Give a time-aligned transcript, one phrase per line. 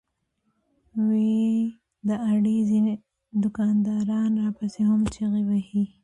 [1.07, 1.53] وې ئې"
[2.07, 2.93] د اډې ځنې
[3.41, 5.83] دوکانداران راپسې هم چغې وهي